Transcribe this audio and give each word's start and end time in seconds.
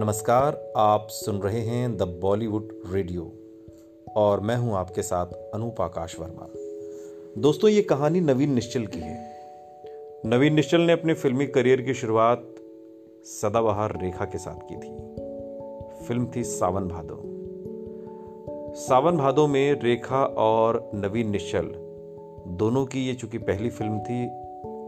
नमस्कार, 0.00 0.72
आप 0.76 1.06
सुन 1.10 1.38
रहे 1.38 1.60
हैं 1.60 1.96
द 1.96 2.02
बॉलीवुड 2.02 2.68
रेडियो 2.92 3.32
और 4.16 4.40
मैं 4.40 4.56
हूँ 4.56 4.74
आपके 4.74 5.02
साथ 5.02 5.26
अनूप 5.26 5.80
आकाश 5.80 6.20
वर्मा। 6.20 6.48
दोस्तों, 7.40 7.70
ये 7.70 7.82
कहानी 7.82 8.20
नवीन 8.20 8.52
निश्चल 8.54 8.86
की 8.86 8.98
है। 8.98 9.32
नवीन 10.26 10.54
निश्चल 10.54 10.80
ने 10.80 10.92
अपने 10.92 11.14
फिल्मी 11.14 11.46
करियर 11.46 11.82
की 11.82 11.94
शुरुआत 11.94 12.54
सदाबहार 13.24 14.00
रेखा 14.02 14.24
के 14.24 14.38
साथ 14.38 14.58
की 14.72 14.74
थी। 14.74 14.96
फ़िल्म 16.06 16.30
थी 16.36 16.44
सावन 16.44 16.88
भादो। 16.88 17.22
सावन 18.74 19.16
भादो 19.16 19.46
में 19.46 19.80
रेखा 19.80 20.24
और 20.24 20.90
नवीन 20.94 21.30
निश्चल 21.30 21.72
दोनों 22.46 22.86
की 22.86 23.06
ये 23.06 23.14
चूँकि 23.14 23.38
पहली 23.38 23.70
फ़िल्म 23.70 23.98
थी, 23.98 24.26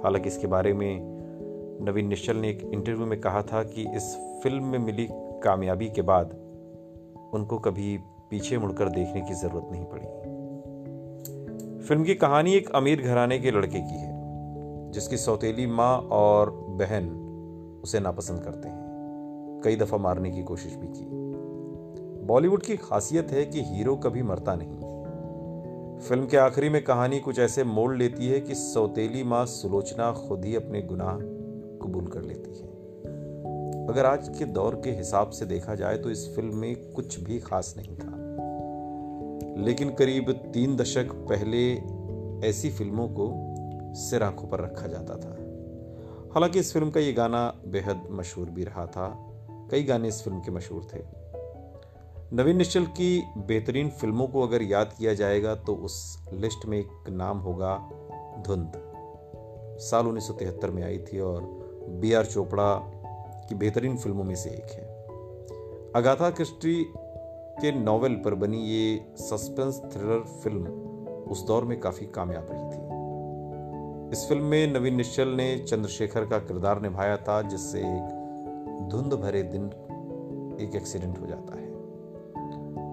हालाँकि 0.05 0.29
इसके 0.29 0.47
बारे 0.47 0.73
में 0.73 1.22
नवीन 1.83 2.07
निश्चल 2.07 2.37
ने 2.37 2.51
एक 2.51 2.71
इंटरव्यू 2.75 3.07
में 3.07 3.21
कहा 3.21 3.43
था 3.43 3.63
कि 3.63 3.83
इस 3.97 4.17
फ़िल्म 4.43 4.65
में 4.65 4.79
मिली 4.79 5.09
कामयाबी 5.13 5.89
के 5.89 6.03
बाद 6.03 6.31
उनको 7.35 7.59
कभी 7.59 7.99
पीछे 8.31 8.59
मुड़कर 8.59 8.89
देखने 8.89 9.21
की 9.21 9.35
ज़रूरत 9.35 9.69
नहीं 9.73 9.85
पड़ी। 9.85 10.07
फ़िल्म 11.87 12.05
की 12.05 12.15
कहानी 12.15 12.55
एक 12.55 12.71
अमीर 12.71 13.03
घराने 13.03 13.39
के 13.39 13.51
लड़के 13.51 13.81
की 13.81 13.95
है, 13.95 14.13
जिसकी 14.93 15.17
सौतेली 15.17 15.67
माँ 15.67 15.99
और 15.99 16.51
बहन 16.51 17.09
उसे 17.85 18.01
नापसंद 18.01 18.41
करते 18.41 18.69
हैं। 18.69 18.83
कई 19.65 19.77
दफ़ा 19.77 19.99
मारने 19.99 20.31
की 20.31 20.43
कोशिश 20.43 20.75
भी 20.75 20.87
की। 20.87 21.07
बॉलीवुड 22.27 22.63
की 22.63 22.77
खासियत 22.77 23.31
है 23.31 23.45
कि 23.45 23.63
हीरो 23.63 23.97
कभी 23.97 24.23
मरता 24.23 24.55
नहीं। 24.55 24.93
फ़िल्म 26.01 26.27
के 26.27 26.37
आखिरी 26.37 26.69
में 26.69 26.85
कहानी 26.85 27.21
कुछ 27.21 27.39
ऐसे 27.39 27.65
मोड़ 27.65 27.97
लेती 27.97 28.29
है 28.29 28.41
कि 28.41 28.55
सौतेली 28.55 29.25
माँ 29.25 29.47
सुलोचना 29.47 30.13
खुद 30.13 30.45
ही 30.45 30.57
अपने 30.57 30.83
गुनाह 30.83 31.32
कबूल 31.83 32.07
कर 32.07 32.23
लेती 32.23 32.51
है। 32.51 32.73
अगर 33.87 34.07
आज 34.07 34.39
के 34.39 34.45
दौर 34.45 34.75
के 34.75 34.91
हिसाब 34.91 35.31
से 35.31 35.47
देखा 35.47 35.75
जाए 35.75 35.97
तो 35.97 36.11
इस 36.11 36.37
फ़िल्म 36.37 36.57
में 36.57 36.93
कुछ 36.93 37.21
भी 37.21 37.39
खास 37.41 37.75
नहीं 37.77 37.97
था। 37.97 38.23
लेकिन 39.65 39.95
करीब 39.95 40.33
तीन 40.33 40.77
दशक 40.77 41.13
पहले 41.13 41.75
ऐसी 42.49 42.71
फ़िल्मों 42.71 43.09
को 43.09 43.33
सिर 43.95 44.23
आँखों 44.23 44.49
पर 44.49 44.61
रखा 44.61 44.87
जाता 44.87 45.17
था। 45.17 45.37
हालाँकि 46.35 46.59
इस 46.59 46.73
फ़िल्म 46.73 46.91
का 46.91 47.01
ये 47.01 47.13
गाना 47.13 47.55
बेहद 47.67 48.09
मशहूर 48.11 48.51
भी 48.51 48.65
रहा 48.65 48.87
था। 48.87 49.29
कई 49.71 49.83
गाने 49.83 50.09
इस 50.09 50.23
फ़िल्म 50.23 50.41
के 50.41 50.51
मशहूर 50.51 50.87
थे। 50.95 51.23
नवीन 52.37 52.57
निश्चल 52.57 52.85
की 52.85 53.23
बेहतरीन 53.37 53.91
फ़िल्मों 53.91 54.27
को 54.27 54.43
अगर 54.43 54.63
याद 54.63 54.95
किया 54.99 55.15
जाएगा 55.15 55.55
तो 55.55 55.75
उस 55.75 56.27
लिस्ट 56.33 56.67
में 56.67 56.79
एक 56.79 57.11
नाम 57.11 57.39
होगा 57.39 57.91
धुंध। 58.43 58.73
साल 59.79 60.07
उन्नीस 60.07 60.29
में 60.67 60.83
आई 60.83 60.99
थी 60.99 61.21
और 61.21 61.62
बी 61.89 62.13
आर 62.13 62.27
चोपड़ा 62.27 62.75
की 63.49 63.55
बेहतरीन 63.55 63.97
फ़िल्मों 63.97 64.25
में 64.25 64.35
से 64.35 64.51
एक 64.51 64.71
है। 64.71 64.85
अगाथा 65.97 66.31
क्रिस्टी 66.31 66.93
के 67.61 67.73
नॉवेल 67.73 68.15
पर 68.15 68.35
बनी 68.35 68.59
ये 68.59 69.15
सस्पेंस 69.17 69.83
थ्रिलर 69.93 70.21
फ़िल्म 70.21 70.67
उस 71.31 71.47
दौर 71.47 71.65
में 71.65 71.81
काफ़ी 71.81 72.07
कामयाब 72.07 72.49
रही 72.51 72.65
थी। 72.65 72.93
इस 74.13 74.29
फ़िल्म 74.29 74.45
में 74.45 74.75
नवीन 74.75 74.95
निश्चल 74.95 75.29
ने 75.29 75.59
चंद्रशेखर 75.59 76.25
का 76.25 76.39
किरदार 76.39 76.83
निभाया 76.83 77.17
था, 77.17 77.43
जिससे 77.43 77.79
एक 77.79 78.89
धुंध 78.91 79.13
भरे 79.13 79.43
दिन 79.43 79.67
एक 80.61 80.77
एक्सीडेंट 80.77 81.21
हो 81.21 81.27
जाता 81.27 81.57
है। 81.57 81.71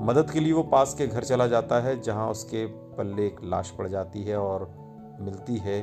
मदद 0.06 0.32
के 0.32 0.40
लिए 0.40 0.54
वो 0.54 0.64
पास 0.64 0.94
के 0.94 1.08
घर 1.08 1.24
चला 1.24 1.48
जाता 1.48 1.80
है, 1.80 2.02
जहाँ 2.02 2.30
उसके 2.32 2.66
पल्ले 2.66 3.28
एक 3.28 3.36
लाश 3.44 3.70
पड़ 3.70 3.88
जाती 3.88 4.24
है 4.24 4.38
और 4.38 4.70
मिलती 5.22 5.58
है 5.58 5.82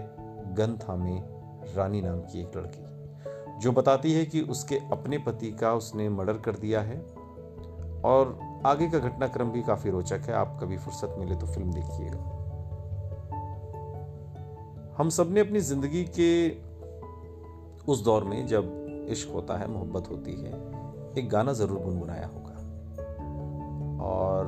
गंथा 0.55 0.97
में 0.97 1.23
रानी 1.77 2.03
नाम 2.03 2.21
की 2.21 2.41
एक 2.41 2.57
लड़की। 2.57 2.86
जो 3.59 3.73
बताती 3.73 4.12
है 4.12 4.25
कि 4.25 4.41
उसके 4.41 4.77
अपने 4.93 5.19
पति 5.19 5.51
का 5.53 5.75
उसने 5.75 6.09
मर्डर 6.09 6.39
कर 6.39 6.57
दिया 6.57 6.81
है। 6.81 6.99
और 8.05 8.39
आगे 8.67 8.89
का 8.89 8.99
घटनाक्रम 8.99 9.50
भी 9.50 9.62
काफ़ी 9.62 9.91
रोचक 9.91 10.21
है। 10.21 10.33
आप 10.33 10.59
कभी 10.62 10.77
फुर्सत 10.77 11.15
मिले 11.19 11.34
तो 11.34 11.47
फ़िल्म 11.47 11.72
देखिएगा। 11.72 12.19
हम 14.99 15.09
सबने 15.09 15.41
अपनी 15.41 15.61
ज़िंदगी 15.61 16.05
के 16.21 16.50
उस 17.93 18.05
दौर 18.05 18.25
में 18.25 18.47
जब 18.47 19.06
इश्क 19.11 19.33
होता 19.34 19.56
है, 19.56 19.69
मोहब्बत 19.69 20.11
होती 20.11 20.33
है, 20.33 20.53
एक 21.19 21.28
गाना 21.28 21.53
ज़रूर 21.53 21.78
गुनगुनाया 21.78 22.27
होगा। 22.27 22.44
और 24.05 24.47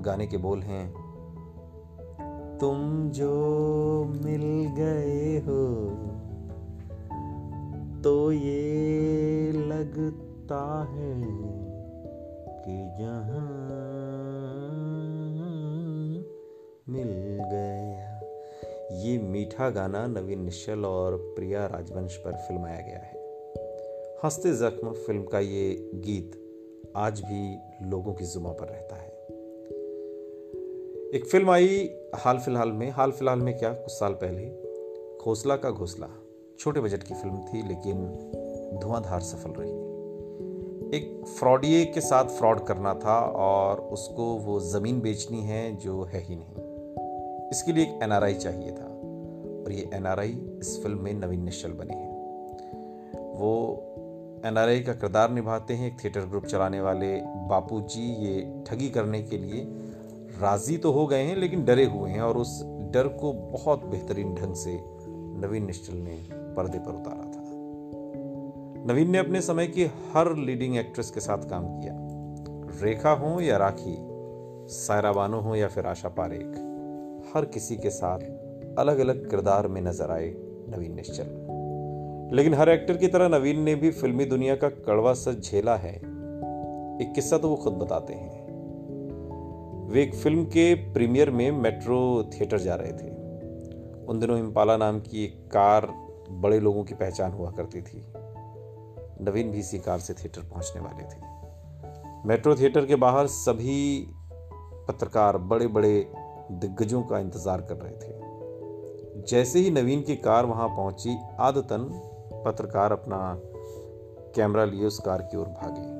गाने 0.00 0.26
के 0.26 0.36
बोल 0.36 0.62
हैं, 0.62 0.92
तुम 2.58 3.10
जो 3.10 3.30
मिल 4.24 4.74
गए 4.76 5.38
हो 5.38 6.11
तो 8.04 8.32
ये 8.32 9.52
लगता 9.52 10.84
है 10.90 11.14
कि 12.64 12.96
जहाँ 13.00 13.62
मिल 16.88 17.08
गया। 17.52 18.20
ये 18.92 19.18
मीठा 19.18 19.70
गाना 19.70 20.06
नवीन 20.06 20.44
निश्चल 20.44 20.84
और 20.84 21.16
प्रिया 21.16 21.66
राजवंश 21.66 22.16
पर 22.16 22.32
फिल्माया 22.32 22.80
गया 22.80 22.98
है। 22.98 23.14
हँसते 24.24 24.52
जख्म 24.52 24.92
फ़िल्म 24.92 25.22
का 25.22 25.38
ये 25.38 25.90
गीत 25.94 26.38
आज 26.96 27.20
भी 27.20 27.58
लोगों 27.88 28.14
की 28.14 28.24
जुमा 28.24 28.52
पर 28.52 28.66
रहता 28.66 28.96
है। 28.96 29.12
एक 31.14 31.24
फ़िल्म 31.32 31.50
आई 31.50 31.94
हाल 32.14 32.38
फ़िलहाल 32.38 32.72
में। 32.72 32.90
हाल 32.90 33.10
फ़िलहाल 33.10 33.38
में 33.38 33.58
क्या? 33.58 33.72
कुछ 33.72 33.92
साल 33.92 34.12
पहले। 34.12 34.62
घोसला 35.24 35.56
का 35.56 35.70
घोसला। 35.70 36.21
छोटे 36.62 36.80
बजट 36.80 37.02
की 37.02 37.14
फ़िल्म 37.14 37.36
थी, 37.36 37.62
लेकिन 37.68 38.80
धुआंधार 38.82 39.20
सफल 39.20 39.50
रही। 39.50 39.70
एक 40.96 41.24
फ्रॉडिये 41.28 41.84
के 41.84 42.00
साथ 42.00 42.24
फ्रॉड 42.24 42.60
करना 42.66 42.92
था 42.94 43.18
और 43.44 43.80
उसको 43.92 44.24
वो 44.34 44.58
ज़मीन 44.60 45.00
बेचनी 45.00 45.40
है 45.40 45.76
जो 45.76 46.02
है 46.04 46.20
ही 46.20 46.36
नहीं। 46.36 47.50
इसके 47.50 47.72
लिए 47.72 47.84
एक 47.84 48.02
एनआरआई 48.02 48.34
चाहिए 48.34 48.70
था 48.70 48.84
और 49.64 49.72
ये 49.72 49.88
एनआरआई 49.94 50.36
इस 50.60 50.78
फ़िल्म 50.82 50.98
में 50.98 51.14
नवीन 51.14 51.42
निश्चल 51.44 51.72
बने 51.72 51.94
हैं। 51.94 52.10
वो 53.38 54.42
एनआरआई 54.46 54.80
का 54.80 54.92
किरदार 54.92 55.30
निभाते 55.30 55.74
हैं, 55.74 55.86
एक 55.86 56.04
थिएटर 56.04 56.20
ग्रुप 56.20 56.44
चलाने 56.44 56.80
वाले 56.80 57.14
बापू 57.48 57.80
जी 57.80 58.02
ये 58.26 58.62
ठगी 58.66 58.90
करने 58.90 59.22
के 59.22 59.38
लिए 59.38 59.64
राज़ी 60.40 60.76
तो 60.76 60.92
हो 60.92 61.06
गए 61.06 61.22
हैं, 61.22 61.36
लेकिन 61.36 61.64
डरे 61.64 61.84
हुए 61.84 62.10
हैं 62.10 62.22
और 62.22 62.36
उस 62.36 62.60
डर 62.92 63.08
को 63.20 63.32
बहुत 63.32 63.84
बेहतरीन 63.84 64.34
ढंग 64.34 64.54
से 64.54 64.78
नवीन 65.46 65.66
निश्चल 65.66 65.96
ने 65.96 66.41
पर्दे 66.56 66.78
पर 66.78 66.92
उतारा 66.92 67.30
था। 67.30 67.42
नवीन 68.86 69.10
ने 69.10 69.18
अपने 69.18 69.40
समय 69.40 69.66
की 69.66 69.84
हर 69.84 70.36
लीडिंग 70.36 70.76
एक्ट्रेस 70.76 71.10
के 71.10 71.20
साथ 71.20 71.38
काम 71.38 71.64
किया। 71.80 71.94
रेखा 72.82 73.10
हो 73.10 73.40
या 73.40 73.56
राखी, 73.56 73.96
सायरा 74.68 75.12
बानो 75.12 75.40
हो 75.40 75.54
या 75.54 75.68
फिर 75.68 75.86
आशा 75.86 76.08
पारेख, 76.08 76.46
हर 77.34 77.44
किसी 77.44 77.76
के 77.76 77.90
साथ 77.90 78.18
अलग 78.78 78.98
अलग 78.98 79.30
किरदार 79.30 79.68
में 79.68 79.82
नज़र 79.82 80.10
आए 80.10 80.34
नवीन 80.68 80.94
निश्चल। 80.94 81.38
लेकिन 82.34 82.54
हर 82.54 82.68
एक्टर 82.68 82.96
की 82.96 83.08
तरह 83.08 83.28
नवीन 83.28 83.60
ने 83.60 83.74
भी 83.74 83.90
फिल्मी 83.90 84.24
दुनिया 84.24 84.56
का 84.56 84.68
कड़वा 84.68 85.12
सच 85.12 85.50
झेला 85.50 85.76
है। 85.76 85.94
एक 87.02 87.12
किस्सा 87.14 87.38
तो 87.38 87.48
वो 87.48 87.56
खुद 87.56 87.72
बताते 87.72 88.14
हैं। 88.14 88.42
वे 89.90 90.02
एक 90.02 90.14
फ़िल्म 90.14 90.44
के 90.44 90.74
प्रीमियर 90.74 91.30
में 91.30 91.50
मेट्रो 91.50 92.30
थिएटर 92.34 92.58
जा 92.58 92.74
रहे 92.74 92.92
थे। 92.92 93.10
उन 94.04 94.18
दिनों 94.20 94.38
इम्पाला 94.38 94.76
नाम 94.76 95.00
की 95.00 95.24
एक 95.24 95.46
कार 95.46 95.86
बड़े 96.32 96.60
लोगों 96.60 96.84
की 96.84 96.94
पहचान 96.94 97.32
हुआ 97.32 97.50
करती 97.50 97.82
थी। 97.82 98.04
नवीन 99.20 99.50
भी 99.50 99.58
इसी 99.58 99.78
कार 99.78 99.98
से 99.98 100.14
थिएटर 100.14 100.42
पहुँचने 100.42 100.82
वाले 100.82 101.02
थे। 101.02 102.28
मेट्रो 102.28 102.54
थिएटर 102.54 102.86
के 102.86 102.96
बाहर 102.96 103.26
सभी 103.26 104.06
पत्रकार 104.88 105.38
बड़े 105.38 105.66
बड़े 105.66 106.10
दिग्गजों 106.50 107.02
का 107.02 107.18
इंतज़ार 107.18 107.60
कर 107.60 107.76
रहे 107.76 107.92
थे। 107.92 109.22
जैसे 109.22 109.58
ही 109.58 109.70
नवीन 109.70 110.02
की 110.02 110.16
कार 110.16 110.46
वहाँ 110.46 110.68
पहुँची, 110.68 111.18
आदतन 111.40 111.88
पत्रकार 112.46 112.92
अपना 112.92 113.18
कैमरा 114.34 114.64
लिए 114.64 114.86
उस 114.86 114.98
कार 114.98 115.22
की 115.22 115.36
ओर 115.36 115.46
भागे। 115.46 115.90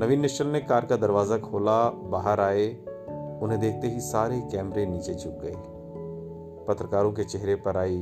नवीन 0.00 0.20
निश्चल 0.20 0.46
ने 0.46 0.60
कार 0.60 0.86
का 0.86 0.96
दरवाज़ा 0.96 1.38
खोला, 1.38 1.88
बाहर 1.90 2.40
आए। 2.40 2.68
उन्हें 3.42 3.60
देखते 3.60 3.88
ही 3.88 4.00
सारे 4.00 4.40
कैमरे 4.40 4.86
नीचे 4.86 5.14
झुक 5.14 5.32
गए। 5.32 5.54
पत्रकारों 6.68 7.12
के 7.12 7.24
चेहरे 7.24 7.54
पर 7.54 7.76
आई 7.76 8.00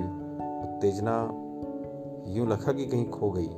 उत्तेजना 0.65 1.17
यूँ 2.29 2.47
लगा 2.49 2.73
कि 2.73 2.87
कहीं 2.87 3.11
खो 3.11 3.31
गई। 3.31 3.49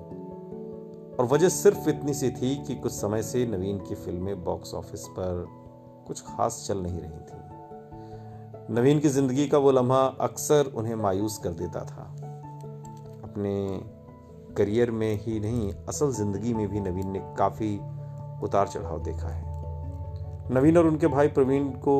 और 1.17 1.27
वजह 1.27 1.49
सिर्फ़ 1.49 1.89
इतनी 1.89 2.15
सी 2.15 2.31
थी 2.31 2.57
कि 2.57 2.75
कुछ 2.75 2.93
समय 2.93 3.23
से 3.23 3.47
नवीन 3.47 3.79
की 3.79 3.95
फ़िल्में 3.95 4.45
बॉक्स 4.45 4.75
ऑफ़िस 4.75 5.07
पर 5.09 5.47
कुछ 6.07 6.21
खास 6.21 6.65
चल 6.69 6.79
नहीं 6.79 7.01
रही 7.01 7.11
थी। 7.11 8.75
नवीन 8.75 9.01
की 9.01 9.09
ज़िंदगी 9.09 9.47
का 9.49 9.59
वो 9.59 9.71
लम्हा 9.71 10.01
अक्सर 10.21 10.73
उन्हें 10.77 10.95
मायूस 10.95 11.39
कर 11.39 11.51
देता 11.51 11.81
था। 11.81 12.03
अपने 13.25 13.81
करियर 14.57 14.91
में 14.91 15.21
ही 15.21 15.41
नहीं, 15.41 15.73
असल 15.89 16.13
ज़िंदगी 16.13 16.55
में 16.55 16.69
भी 16.69 16.81
नवीन 16.81 17.11
ने 17.11 17.19
काफ़ी 17.39 17.77
उतार 18.43 18.69
चढ़ाव 18.69 19.03
देखा 19.03 19.29
है। 19.29 20.55
नवीन 20.55 20.79
और 20.79 20.87
उनके 20.87 21.07
भाई 21.07 21.29
प्रवीण 21.29 21.69
को 21.69 21.97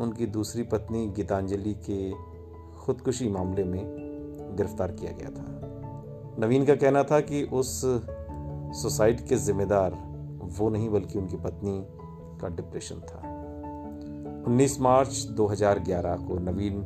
उनकी 0.00 0.26
दूसरी 0.26 0.62
पत्नी 0.62 1.06
गीतांजलि 1.06 1.74
के 1.90 2.10
खुदकुशी 2.78 3.28
मामले 3.28 3.64
में 3.64 4.01
गिरफ़्तार 4.56 4.92
किया 4.92 5.12
गया 5.12 5.30
था। 5.30 5.44
नवीन 6.38 6.64
का 6.66 6.74
कहना 6.74 7.02
था 7.02 7.20
कि 7.20 7.42
उस 7.42 7.80
सुसाइड 8.82 9.20
के 9.20 9.36
जिम्मेदार 9.36 9.92
वो 10.42 10.68
नहीं, 10.68 10.90
बल्कि 10.90 11.18
उनकी 11.18 11.36
पत्नी 11.36 11.86
का 12.40 12.48
डिप्रेशन 12.48 13.00
था। 13.00 13.20
19 14.46 14.80
मार्च 14.80 15.26
2011 15.30 16.16
को 16.16 16.38
नवीन 16.38 16.84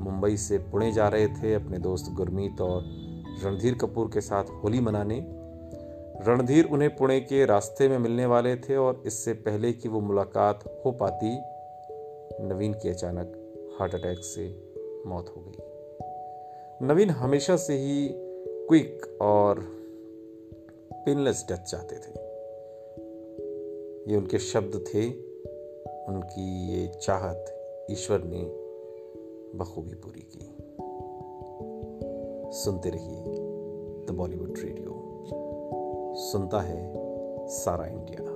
मुंबई 0.00 0.36
से 0.36 0.58
पुणे 0.58 0.92
जा 0.92 1.08
रहे 1.08 1.28
थे। 1.28 1.54
अपने 1.54 1.78
दोस्त 1.78 2.12
गुरमीत 2.12 2.60
और 2.60 2.82
रणधीर 3.44 3.74
कपूर 3.74 4.10
के 4.14 4.20
साथ 4.20 4.44
होली 4.64 4.80
मनाने। 4.80 5.26
रणधीर 6.26 6.64
उन्हें 6.64 6.96
पुणे 6.96 7.20
के 7.20 7.44
रास्ते 7.46 7.88
में 7.88 7.98
मिलने 7.98 8.26
वाले 8.26 8.56
थे 8.56 8.76
और 8.76 9.02
इससे 9.06 9.32
पहले 9.32 9.72
कि 9.72 9.88
वो 9.88 10.00
मुलाकात 10.00 10.82
हो 10.86 10.92
पाती, 10.92 11.36
नवीन 12.46 12.72
की 12.72 12.88
अचानक 12.88 13.32
हार्ट 13.80 13.94
अटैक 13.94 14.18
से 14.18 14.48
मौत 15.06 15.34
हो 15.36 15.42
गई। 15.42 15.75
नवीन 16.82 17.10
हमेशा 17.10 17.56
से 17.56 17.74
ही 17.74 18.08
क्विक 18.68 19.18
और 19.22 19.60
पेनलेस 20.92 21.44
डेथ 21.48 21.56
चाहते 21.56 21.96
थे। 21.96 22.12
ये 24.10 24.16
उनके 24.16 24.38
शब्द 24.38 24.84
थे, 24.88 25.08
उनकी 26.08 26.72
ये 26.72 26.88
चाहत 26.88 27.44
ईश्वर 27.90 28.22
ने 28.24 28.42
बखूबी 29.58 29.94
पूरी 29.94 30.20
की। 30.20 30.56
सुनते 32.58 32.90
रहिए 32.90 33.22
द 34.06 34.06
बॉलीवुड 34.10 34.54
रेडियो 34.58 35.24
सुनता 36.16 36.60
है 36.60 36.92
सारा 37.48 37.86
इंडिया। 37.86 38.35